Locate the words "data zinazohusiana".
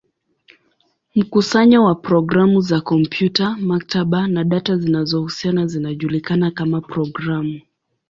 4.43-5.67